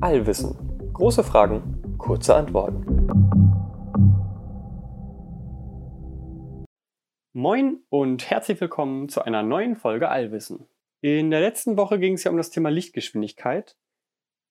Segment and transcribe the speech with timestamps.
[0.00, 0.54] Allwissen.
[0.92, 2.84] Große Fragen, kurze Antworten.
[7.32, 10.66] Moin und herzlich willkommen zu einer neuen Folge Allwissen.
[11.00, 13.76] In der letzten Woche ging es ja um das Thema Lichtgeschwindigkeit.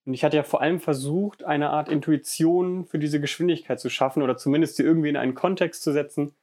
[0.05, 4.23] Und ich hatte ja vor allem versucht, eine Art Intuition für diese Geschwindigkeit zu schaffen
[4.23, 6.35] oder zumindest sie irgendwie in einen Kontext zu setzen,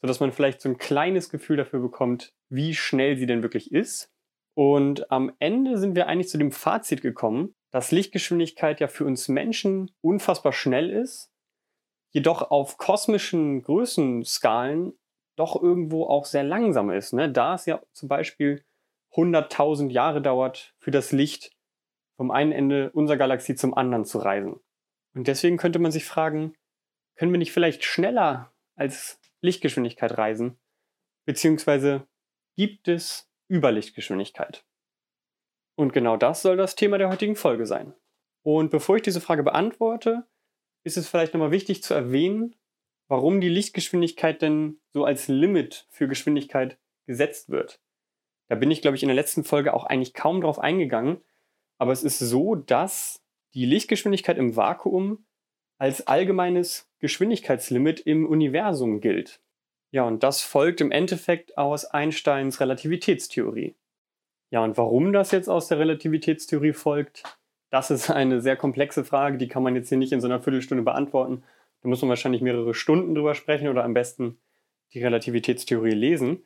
[0.00, 4.12] sodass man vielleicht so ein kleines Gefühl dafür bekommt, wie schnell sie denn wirklich ist.
[4.58, 9.28] Und am Ende sind wir eigentlich zu dem Fazit gekommen, dass Lichtgeschwindigkeit ja für uns
[9.28, 11.30] Menschen unfassbar schnell ist,
[12.10, 14.98] jedoch auf kosmischen Größenskalen
[15.36, 17.12] doch irgendwo auch sehr langsam ist.
[17.12, 17.30] Ne?
[17.30, 18.64] Da es ja zum Beispiel
[19.12, 21.52] 100.000 Jahre dauert, für das Licht
[22.16, 24.56] vom einen Ende unserer Galaxie zum anderen zu reisen.
[25.14, 26.56] Und deswegen könnte man sich fragen,
[27.14, 30.58] können wir nicht vielleicht schneller als Lichtgeschwindigkeit reisen?
[31.26, 32.08] Beziehungsweise
[32.56, 34.64] gibt es Überlichtgeschwindigkeit?
[35.76, 37.94] Und genau das soll das Thema der heutigen Folge sein.
[38.42, 40.26] Und bevor ich diese Frage beantworte,
[40.84, 42.56] ist es vielleicht nochmal wichtig zu erwähnen,
[43.08, 47.80] warum die Lichtgeschwindigkeit denn so als Limit für Geschwindigkeit gesetzt wird.
[48.48, 51.22] Da bin ich, glaube ich, in der letzten Folge auch eigentlich kaum drauf eingegangen.
[51.78, 53.22] Aber es ist so, dass
[53.54, 55.26] die Lichtgeschwindigkeit im Vakuum
[55.78, 59.40] als allgemeines Geschwindigkeitslimit im Universum gilt.
[59.90, 63.74] Ja, und das folgt im Endeffekt aus Einsteins Relativitätstheorie.
[64.50, 67.22] Ja, und warum das jetzt aus der Relativitätstheorie folgt,
[67.70, 70.40] das ist eine sehr komplexe Frage, die kann man jetzt hier nicht in so einer
[70.40, 71.42] Viertelstunde beantworten.
[71.82, 74.38] Da muss man wahrscheinlich mehrere Stunden drüber sprechen oder am besten
[74.92, 76.44] die Relativitätstheorie lesen.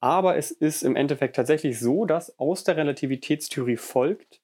[0.00, 4.42] Aber es ist im Endeffekt tatsächlich so, dass aus der Relativitätstheorie folgt,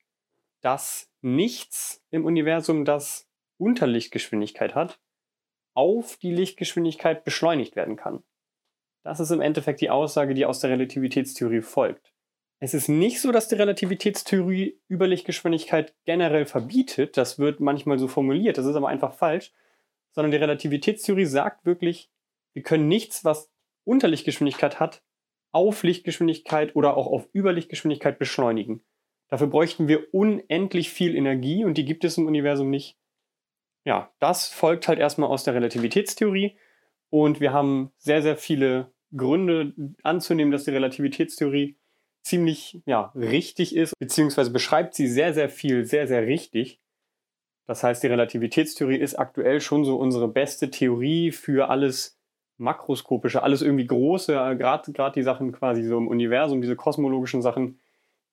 [0.63, 4.99] dass nichts im Universum, das Unterlichtgeschwindigkeit hat,
[5.75, 8.23] auf die Lichtgeschwindigkeit beschleunigt werden kann.
[9.03, 12.13] Das ist im Endeffekt die Aussage, die aus der Relativitätstheorie folgt.
[12.59, 18.59] Es ist nicht so, dass die Relativitätstheorie Überlichtgeschwindigkeit generell verbietet, das wird manchmal so formuliert,
[18.59, 19.53] das ist aber einfach falsch,
[20.13, 22.11] sondern die Relativitätstheorie sagt wirklich,
[22.53, 23.51] wir können nichts, was
[23.85, 25.03] Unterlichtgeschwindigkeit hat,
[25.53, 28.83] auf Lichtgeschwindigkeit oder auch auf Überlichtgeschwindigkeit beschleunigen.
[29.29, 32.99] Dafür bräuchten wir unendlich viel Energie und die gibt es im Universum nicht.
[33.85, 36.57] Ja, das folgt halt erstmal aus der Relativitätstheorie
[37.09, 41.77] und wir haben sehr, sehr viele Gründe anzunehmen, dass die Relativitätstheorie
[42.23, 46.81] ziemlich ja, richtig ist, beziehungsweise beschreibt sie sehr, sehr viel, sehr, sehr richtig.
[47.67, 52.19] Das heißt, die Relativitätstheorie ist aktuell schon so unsere beste Theorie für alles
[52.59, 57.81] makroskopische, alles irgendwie große, äh, gerade die Sachen quasi so im Universum, diese kosmologischen Sachen,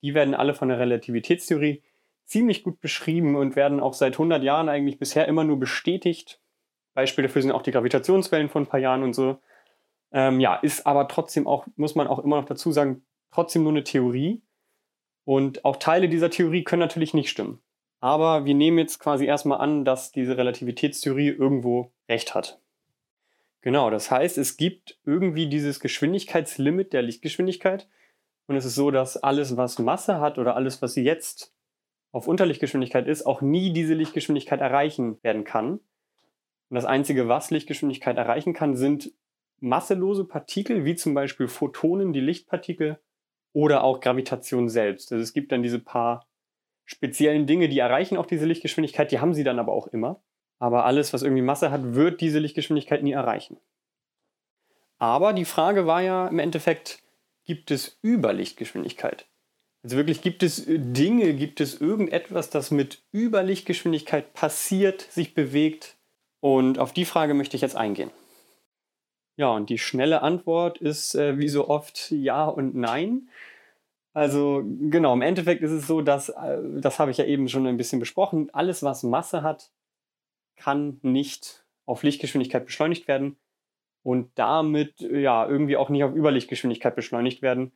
[0.02, 1.82] die werden alle von der Relativitätstheorie
[2.28, 6.42] ziemlich gut beschrieben und werden auch seit 100 Jahren eigentlich bisher immer nur bestätigt.
[6.94, 9.40] Beispiele dafür sind auch die Gravitationswellen von ein paar Jahren und so.
[10.12, 13.72] Ähm, ja, ist aber trotzdem auch, muss man auch immer noch dazu sagen, trotzdem nur
[13.72, 14.44] eine Theorie.
[15.24, 17.62] Und auch Teile dieser Theorie können natürlich nicht stimmen.
[18.00, 22.62] Aber wir nehmen jetzt quasi erstmal an, dass diese Relativitätstheorie irgendwo recht hat.
[23.62, 27.90] Genau, das heißt, es gibt irgendwie dieses Geschwindigkeitslimit der Lichtgeschwindigkeit.
[28.48, 31.54] Und es ist so, dass alles, was Masse hat oder alles, was jetzt
[32.12, 35.74] auf Unterlichtgeschwindigkeit ist, auch nie diese Lichtgeschwindigkeit erreichen werden kann.
[36.70, 39.14] Und das Einzige, was Lichtgeschwindigkeit erreichen kann, sind
[39.60, 43.00] masselose Partikel, wie zum Beispiel Photonen, die Lichtpartikel,
[43.54, 45.12] oder auch Gravitation selbst.
[45.12, 46.28] Also es gibt dann diese paar
[46.86, 50.22] speziellen Dinge, die erreichen auch diese Lichtgeschwindigkeit, die haben sie dann aber auch immer.
[50.60, 53.58] Aber alles, was irgendwie Masse hat, wird diese Lichtgeschwindigkeit nie erreichen.
[55.00, 57.04] Aber die Frage war ja im Endeffekt,
[57.46, 59.28] gibt es Überlichtgeschwindigkeit?
[59.84, 65.96] Also wirklich, gibt es Dinge, gibt es irgendetwas, das mit Überlichtgeschwindigkeit passiert, sich bewegt?
[66.40, 68.12] Und auf die Frage möchte ich jetzt eingehen.
[69.38, 73.30] Ja, und die schnelle Antwort ist äh, wie so oft ja und nein.
[74.14, 77.68] Also genau, im Endeffekt ist es so, dass, äh, das habe ich ja eben schon
[77.68, 79.72] ein bisschen besprochen, alles, was Masse hat,
[80.56, 83.38] kann nicht auf Lichtgeschwindigkeit beschleunigt werden
[84.02, 87.74] und damit ja irgendwie auch nicht auf Überlichtgeschwindigkeit beschleunigt werden,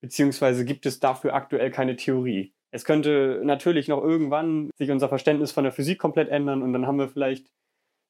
[0.00, 2.52] beziehungsweise gibt es dafür aktuell keine Theorie.
[2.70, 6.86] Es könnte natürlich noch irgendwann sich unser Verständnis von der Physik komplett ändern und dann
[6.86, 7.50] haben wir vielleicht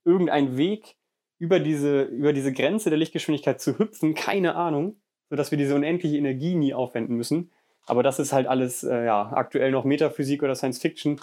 [0.04, 0.96] irgendeinen Weg,
[1.40, 5.00] über diese, über diese Grenze der Lichtgeschwindigkeit zu hüpfen, keine Ahnung,
[5.30, 7.50] sodass wir diese unendliche Energie nie aufwenden müssen.
[7.86, 11.18] Aber das ist halt alles äh, ja, aktuell noch Metaphysik oder Science Fiction.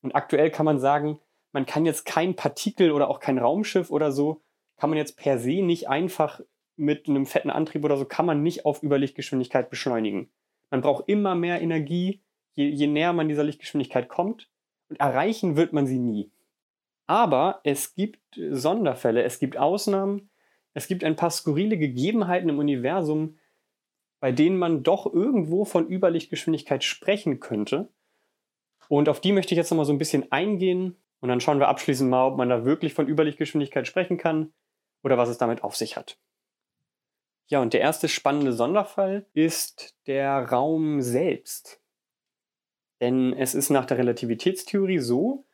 [0.00, 1.20] Und aktuell kann man sagen,
[1.52, 4.40] man kann jetzt kein Partikel oder auch kein Raumschiff oder so,
[4.78, 6.40] kann man jetzt per se nicht einfach
[6.76, 10.30] mit einem fetten Antrieb oder so, kann man nicht auf Überlichtgeschwindigkeit beschleunigen.
[10.70, 12.22] Man braucht immer mehr Energie,
[12.54, 14.48] je, je näher man dieser Lichtgeschwindigkeit kommt.
[14.88, 16.30] Und erreichen wird man sie nie.
[17.06, 20.30] Aber es gibt Sonderfälle, es gibt Ausnahmen,
[20.74, 23.38] es gibt ein paar skurrile Gegebenheiten im Universum,
[24.20, 27.88] bei denen man doch irgendwo von Überlichtgeschwindigkeit sprechen könnte.
[28.88, 31.68] Und auf die möchte ich jetzt nochmal so ein bisschen eingehen und dann schauen wir
[31.68, 34.52] abschließend mal, ob man da wirklich von Überlichtgeschwindigkeit sprechen kann
[35.02, 36.18] oder was es damit auf sich hat.
[37.48, 41.82] Ja, und der erste spannende Sonderfall ist der Raum selbst.
[43.00, 45.44] Denn es ist nach der Relativitätstheorie so,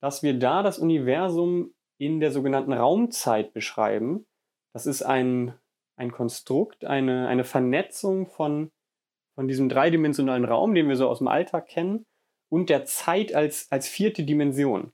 [0.00, 4.26] dass wir da das Universum in der sogenannten Raumzeit beschreiben.
[4.74, 5.54] Das ist ein,
[5.96, 8.72] ein Konstrukt, eine, eine Vernetzung von,
[9.36, 12.04] von diesem dreidimensionalen Raum, den wir so aus dem Alltag kennen,
[12.48, 14.92] und der Zeit als, als vierte Dimension.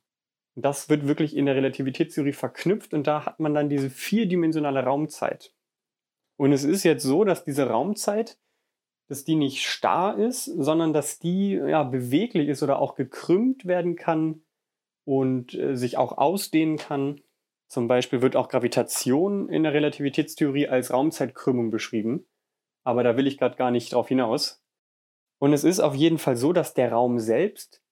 [0.54, 5.54] Das wird wirklich in der Relativitätstheorie verknüpft und da hat man dann diese vierdimensionale Raumzeit.
[6.38, 8.38] Und es ist jetzt so, dass diese Raumzeit,
[9.08, 13.96] dass die nicht starr ist, sondern dass die ja, beweglich ist oder auch gekrümmt werden
[13.96, 14.42] kann
[15.04, 17.20] und äh, sich auch ausdehnen kann.
[17.66, 22.26] Zum Beispiel wird auch Gravitation in der Relativitätstheorie als Raumzeitkrümmung beschrieben.
[22.84, 24.62] Aber da will ich gerade gar nicht drauf hinaus.
[25.40, 27.82] Und es ist auf jeden Fall so, dass der Raum selbst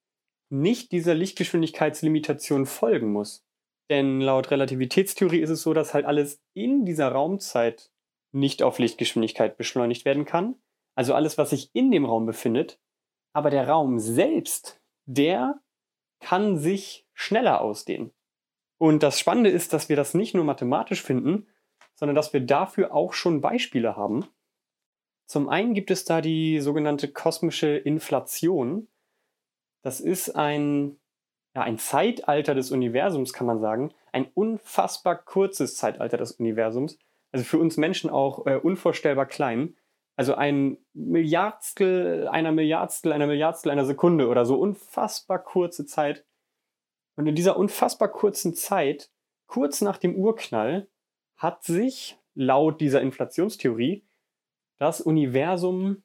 [0.50, 3.44] nicht dieser Lichtgeschwindigkeitslimitation folgen muss.
[3.90, 7.90] Denn laut Relativitätstheorie ist es so, dass halt alles in dieser Raumzeit
[8.32, 10.56] nicht auf Lichtgeschwindigkeit beschleunigt werden kann.
[10.94, 12.80] Also alles, was sich in dem Raum befindet.
[13.32, 15.60] Aber der Raum selbst, der
[16.20, 18.12] kann sich schneller ausdehnen.
[18.78, 21.46] Und das Spannende ist, dass wir das nicht nur mathematisch finden,
[21.94, 24.26] sondern dass wir dafür auch schon Beispiele haben.
[25.26, 28.88] Zum einen gibt es da die sogenannte kosmische Inflation.
[29.82, 30.98] Das ist ein,
[31.54, 33.92] ja, ein Zeitalter des Universums, kann man sagen.
[34.12, 36.98] Ein unfassbar kurzes Zeitalter des Universums.
[37.36, 39.76] Also für uns Menschen auch äh, unvorstellbar klein.
[40.16, 46.24] Also ein Milliardstel einer Milliardstel einer Milliardstel einer Sekunde oder so unfassbar kurze Zeit.
[47.16, 49.10] Und in dieser unfassbar kurzen Zeit,
[49.46, 50.88] kurz nach dem Urknall,
[51.36, 54.06] hat sich laut dieser Inflationstheorie
[54.78, 56.04] das Universum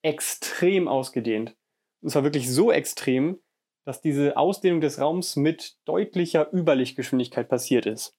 [0.00, 1.54] extrem ausgedehnt.
[2.00, 3.40] Und zwar wirklich so extrem,
[3.84, 8.16] dass diese Ausdehnung des Raums mit deutlicher Überlichtgeschwindigkeit passiert ist.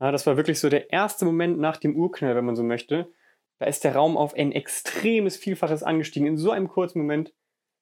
[0.00, 3.12] Ja, das war wirklich so der erste Moment nach dem Urknall, wenn man so möchte,
[3.58, 7.34] da ist der Raum auf ein extremes Vielfaches angestiegen in so einem kurzen Moment,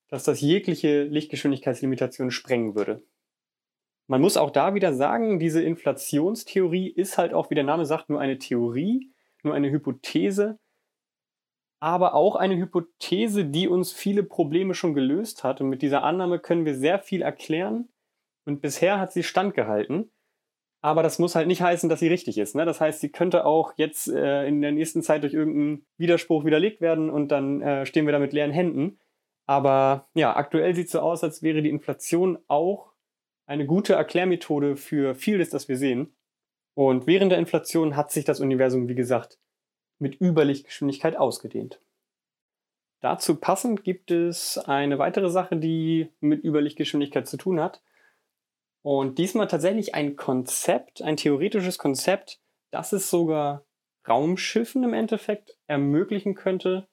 [0.08, 3.02] dass das jegliche Lichtgeschwindigkeitslimitation sprengen würde.
[4.06, 8.08] Man muss auch da wieder sagen, diese Inflationstheorie ist halt auch, wie der Name sagt,
[8.08, 10.58] nur eine Theorie, nur eine Hypothese,
[11.80, 15.60] aber auch eine Hypothese, die uns viele Probleme schon gelöst hat.
[15.60, 17.88] Und mit dieser Annahme können wir sehr viel erklären.
[18.44, 20.10] Und bisher hat sie standgehalten.
[20.87, 22.55] Aber das muss halt nicht heißen, dass sie richtig ist.
[22.55, 22.65] Ne?
[22.65, 26.81] Das heißt, sie könnte auch jetzt äh, in der nächsten Zeit durch irgendeinen Widerspruch widerlegt
[26.81, 29.00] werden und dann äh, stehen wir da mit leeren Händen.
[29.47, 32.93] Aber ja, aktuell sieht es so aus, als wäre die Inflation auch
[33.47, 36.15] eine gute Erklärmethode für vieles, das wir sehen.
[36.75, 39.41] Und während der Inflation hat sich das Universum, wie gesagt,
[39.99, 41.81] mit Überlichtgeschwindigkeit ausgedehnt.
[43.00, 47.83] Dazu passend gibt es eine weitere Sache, die mit Überlichtgeschwindigkeit zu tun hat.
[48.87, 52.41] Und diesmal tatsächlich ein Konzept, ein theoretisches Konzept,
[52.71, 53.67] das es sogar
[54.09, 56.87] Raumschiffen im Endeffekt ermöglichen könnte,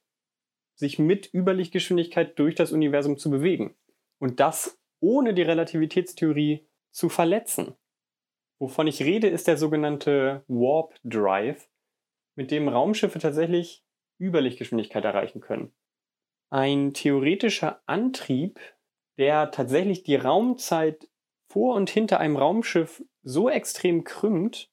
[0.74, 3.76] sich mit Überlichtgeschwindigkeit durch das Universum zu bewegen.
[4.18, 7.76] Und das ohne die Relativitätstheorie zu verletzen.
[8.58, 11.70] Wovon ich rede, ist der sogenannte Warp Drive,
[12.34, 13.86] mit dem Raumschiffe tatsächlich
[14.20, 15.72] Überlichtgeschwindigkeit erreichen können.
[16.50, 18.60] Ein theoretischer Antrieb,
[19.20, 21.08] der tatsächlich die Raumzeit
[21.54, 24.70] vor und hinter einem Raumschiff so extrem krümmt,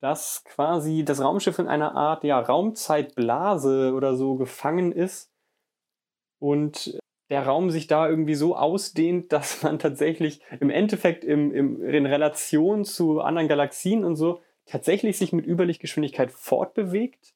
[0.00, 5.32] dass quasi das Raumschiff in einer Art ja, Raumzeitblase oder so gefangen ist
[6.38, 6.98] und
[7.30, 12.04] der Raum sich da irgendwie so ausdehnt, dass man tatsächlich im Endeffekt im, im, in
[12.06, 17.34] Relation zu anderen Galaxien und so tatsächlich sich mit Überlichtgeschwindigkeit fortbewegt,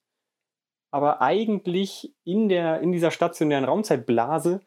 [0.90, 4.60] aber eigentlich in, der, in dieser stationären Raumzeitblase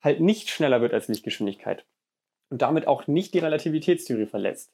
[0.00, 1.84] halt nicht schneller wird als Lichtgeschwindigkeit
[2.50, 4.72] und damit auch nicht die Relativitätstheorie verletzt.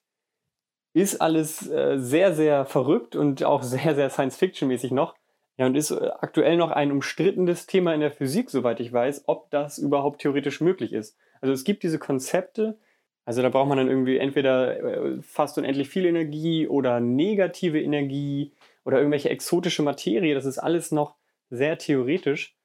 [0.92, 5.14] Ist alles äh, sehr, sehr verrückt und auch sehr, sehr Science-Fiction-mäßig noch.
[5.58, 9.24] Ja, und ist äh, aktuell noch ein umstrittenes Thema in der Physik, soweit ich weiß,
[9.26, 11.16] ob das überhaupt theoretisch möglich ist.
[11.40, 12.78] Also es gibt diese Konzepte,
[13.26, 18.52] also da braucht man dann irgendwie entweder äh, fast unendlich viel Energie oder negative Energie
[18.84, 20.34] oder irgendwelche exotische Materie.
[20.34, 21.16] Das ist alles noch
[21.50, 22.56] sehr theoretisch.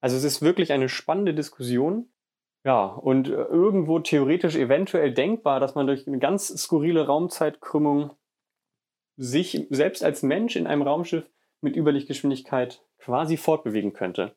[0.00, 2.08] Also es ist wirklich eine spannende Diskussion.
[2.68, 8.10] Ja, und äh, irgendwo theoretisch eventuell denkbar, dass man durch eine ganz skurrile Raumzeitkrümmung
[9.16, 11.24] sich selbst als Mensch in einem Raumschiff
[11.62, 14.36] mit Überlichtgeschwindigkeit quasi fortbewegen könnte.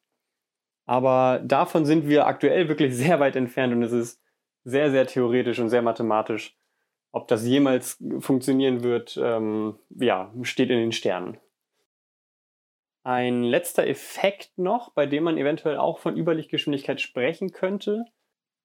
[0.86, 4.22] Aber davon sind wir aktuell wirklich sehr weit entfernt und es ist
[4.64, 6.58] sehr, sehr theoretisch und sehr mathematisch.
[7.12, 11.38] Ob das jemals funktionieren wird, ähm, ja, steht in den Sternen.
[13.04, 18.06] Ein letzter Effekt noch, bei dem man eventuell auch von Überlichtgeschwindigkeit sprechen könnte,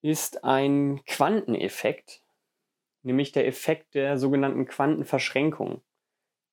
[0.06, 2.22] ist ein Quanteneffekt,
[3.02, 5.82] nämlich der Effekt der sogenannten Quantenverschränkung.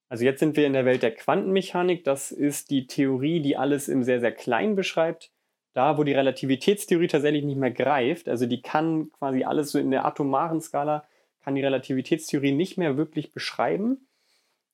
[0.10, 2.03] Also jetzt sind wir in der Welt der Quantenmechanik.
[2.03, 5.31] Das ist die Theorie, die alles im sehr, sehr klein beschreibt.
[5.74, 9.89] Da, wo die Relativitätstheorie tatsächlich nicht mehr greift, also die kann quasi alles so in
[9.89, 11.03] der atomaren Skala,
[11.43, 14.07] kann die Relativitätstheorie nicht mehr wirklich beschreiben.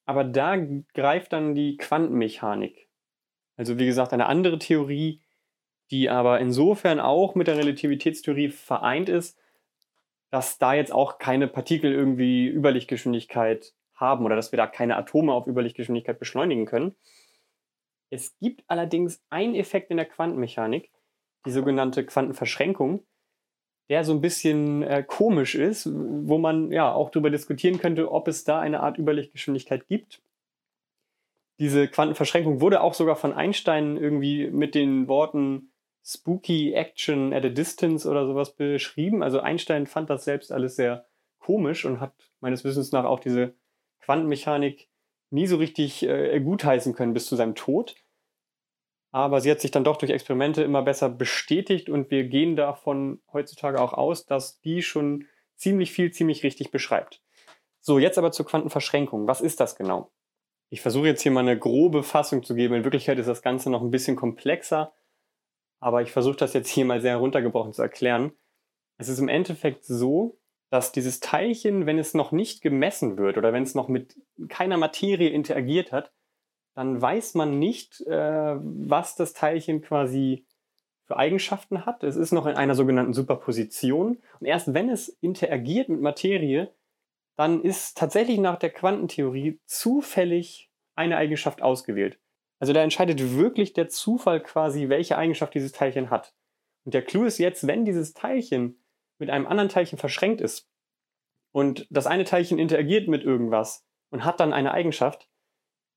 [0.05, 0.57] Aber da
[0.93, 2.89] greift dann die Quantenmechanik.
[3.55, 5.21] Also wie gesagt, eine andere Theorie,
[5.91, 9.37] die aber insofern auch mit der Relativitätstheorie vereint ist,
[10.31, 15.33] dass da jetzt auch keine Partikel irgendwie Überlichtgeschwindigkeit haben oder dass wir da keine Atome
[15.33, 16.95] auf Überlichtgeschwindigkeit beschleunigen können.
[18.11, 20.91] Es gibt allerdings einen Effekt in der Quantenmechanik,
[21.45, 23.05] die sogenannte Quantenverschränkung,
[23.89, 28.27] der so ein bisschen äh, komisch ist, wo man ja auch darüber diskutieren könnte, ob
[28.27, 30.21] es da eine Art Überlichtgeschwindigkeit gibt.
[31.59, 35.71] Diese Quantenverschränkung wurde auch sogar von Einstein irgendwie mit den Worten
[36.03, 39.23] Spooky Action at a Distance oder sowas beschrieben.
[39.23, 41.07] Also Einstein fand das selbst alles sehr
[41.39, 43.55] komisch und hat meines Wissens nach auch diese
[44.01, 44.89] Quantenmechanik
[45.29, 47.95] nie so richtig äh, gutheißen können bis zu seinem Tod.
[49.11, 53.21] Aber sie hat sich dann doch durch Experimente immer besser bestätigt und wir gehen davon
[53.33, 55.25] heutzutage auch aus, dass die schon
[55.55, 57.21] ziemlich viel, ziemlich richtig beschreibt.
[57.79, 59.27] So, jetzt aber zur Quantenverschränkung.
[59.27, 60.11] Was ist das genau?
[60.69, 62.75] Ich versuche jetzt hier mal eine grobe Fassung zu geben.
[62.75, 64.93] In Wirklichkeit ist das Ganze noch ein bisschen komplexer,
[65.79, 68.31] aber ich versuche das jetzt hier mal sehr heruntergebrochen zu erklären.
[68.97, 73.53] Es ist im Endeffekt so, dass dieses Teilchen, wenn es noch nicht gemessen wird oder
[73.53, 74.15] wenn es noch mit
[74.49, 76.11] keiner Materie interagiert hat,
[76.75, 80.45] dann weiß man nicht, äh, was das Teilchen quasi
[81.05, 82.03] für Eigenschaften hat.
[82.03, 84.21] Es ist noch in einer sogenannten Superposition.
[84.39, 86.71] Und erst wenn es interagiert mit Materie,
[87.35, 92.19] dann ist tatsächlich nach der Quantentheorie zufällig eine Eigenschaft ausgewählt.
[92.59, 96.33] Also da entscheidet wirklich der Zufall quasi, welche Eigenschaft dieses Teilchen hat.
[96.85, 98.83] Und der Clou ist jetzt, wenn dieses Teilchen
[99.17, 100.69] mit einem anderen Teilchen verschränkt ist
[101.51, 105.29] und das eine Teilchen interagiert mit irgendwas und hat dann eine Eigenschaft,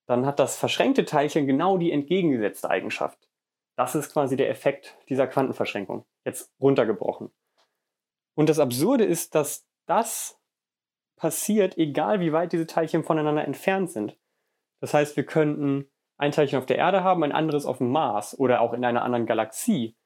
[0.07, 3.29] dann hat das verschränkte Teilchen genau die entgegengesetzte Eigenschaft.
[3.77, 7.31] Das ist quasi der Effekt dieser Quantenverschränkung, jetzt runtergebrochen.
[8.35, 10.39] Und das Absurde ist, dass das
[11.17, 14.19] passiert, egal wie weit diese Teilchen voneinander entfernt sind.
[14.81, 15.92] Das heißt, wir könnten
[16.23, 19.03] ein Teilchen auf der Erde haben, ein anderes auf dem Mars oder auch in einer
[19.03, 19.97] anderen Galaxie.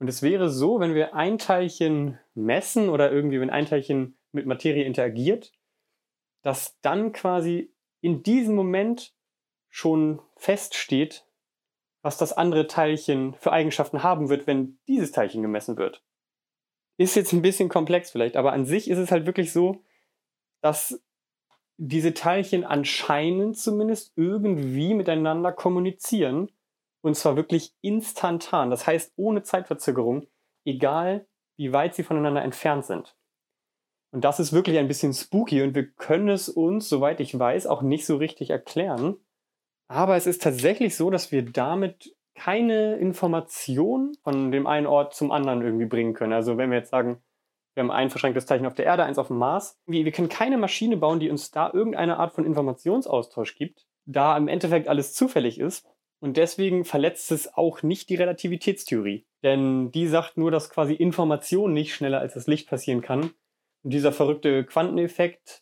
[0.00, 4.46] Und es wäre so, wenn wir ein Teilchen messen oder irgendwie, wenn ein Teilchen mit
[4.46, 5.52] Materie interagiert,
[6.42, 9.14] dass dann quasi in diesem Moment
[9.68, 11.26] schon feststeht,
[12.00, 16.02] was das andere Teilchen für Eigenschaften haben wird, wenn dieses Teilchen gemessen wird.
[16.96, 19.84] Ist jetzt ein bisschen komplex vielleicht, aber an sich ist es halt wirklich so,
[20.62, 21.04] dass
[21.78, 26.50] diese Teilchen anscheinend zumindest irgendwie miteinander kommunizieren
[27.02, 30.26] und zwar wirklich instantan, das heißt ohne Zeitverzögerung,
[30.64, 33.16] egal wie weit sie voneinander entfernt sind.
[34.10, 37.66] Und das ist wirklich ein bisschen spooky und wir können es uns, soweit ich weiß,
[37.66, 39.16] auch nicht so richtig erklären.
[39.88, 45.30] Aber es ist tatsächlich so, dass wir damit keine Information von dem einen Ort zum
[45.30, 46.32] anderen irgendwie bringen können.
[46.32, 47.22] Also wenn wir jetzt sagen,
[47.78, 49.78] wir haben ein verschränktes Zeichen auf der Erde, eins auf dem Mars.
[49.86, 54.36] Wir, wir können keine Maschine bauen, die uns da irgendeine Art von Informationsaustausch gibt, da
[54.36, 55.86] im Endeffekt alles zufällig ist.
[56.18, 59.24] Und deswegen verletzt es auch nicht die Relativitätstheorie.
[59.44, 63.30] Denn die sagt nur, dass quasi Information nicht schneller als das Licht passieren kann.
[63.84, 65.60] Und dieser verrückte Quanteneffekt,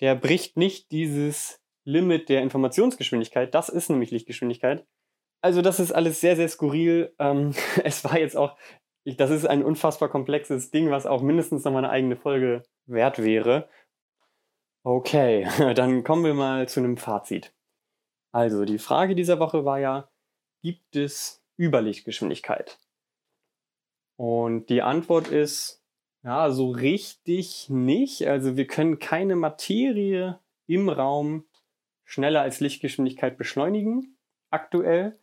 [0.00, 3.54] der bricht nicht dieses Limit der Informationsgeschwindigkeit.
[3.54, 4.84] Das ist nämlich Lichtgeschwindigkeit.
[5.40, 7.14] Also das ist alles sehr, sehr skurril.
[7.20, 8.56] Ähm, es war jetzt auch,
[9.04, 12.62] ich, das ist ein unfassbar komplexes Ding, was auch mindestens noch mal eine eigene Folge
[12.86, 13.68] wert wäre.
[14.82, 17.54] Okay, dann kommen wir mal zu einem Fazit.
[18.32, 20.10] Also, die Frage dieser Woche war ja,
[20.62, 22.78] gibt es Überlichtgeschwindigkeit?
[24.16, 25.84] Und die Antwort ist,
[26.24, 28.26] ja, so richtig nicht.
[28.26, 31.44] Also wir können keine Materie im Raum
[32.04, 34.16] schneller als Lichtgeschwindigkeit beschleunigen,
[34.50, 35.18] aktuell.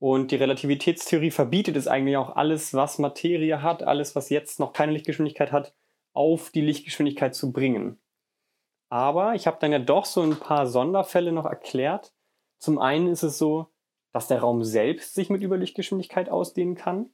[0.00, 4.72] Und die Relativitätstheorie verbietet es eigentlich auch alles, was Materie hat, alles, was jetzt noch
[4.72, 5.74] keine Lichtgeschwindigkeit hat,
[6.14, 8.00] auf die Lichtgeschwindigkeit zu bringen.
[8.88, 12.14] Aber ich habe dann ja doch so ein paar Sonderfälle noch erklärt.
[12.58, 13.68] Zum einen ist es so,
[14.12, 17.10] dass der Raum selbst sich mit Überlichtgeschwindigkeit ausdehnen kann.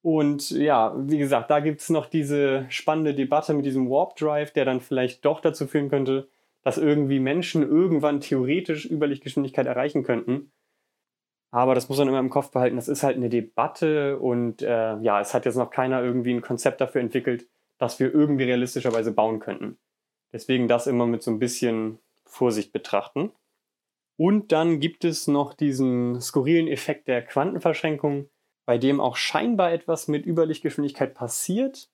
[0.00, 4.52] Und ja, wie gesagt, da gibt es noch diese spannende Debatte mit diesem Warp Drive,
[4.52, 6.28] der dann vielleicht doch dazu führen könnte,
[6.62, 10.52] dass irgendwie Menschen irgendwann theoretisch Überlichtgeschwindigkeit erreichen könnten.
[11.54, 12.74] Aber das muss man immer im Kopf behalten.
[12.74, 16.42] Das ist halt eine Debatte und äh, ja, es hat jetzt noch keiner irgendwie ein
[16.42, 17.46] Konzept dafür entwickelt,
[17.78, 19.78] das wir irgendwie realistischerweise bauen könnten.
[20.32, 23.30] Deswegen das immer mit so ein bisschen Vorsicht betrachten.
[24.16, 28.28] Und dann gibt es noch diesen skurrilen Effekt der Quantenverschränkung,
[28.66, 31.88] bei dem auch scheinbar etwas mit Überlichtgeschwindigkeit passiert.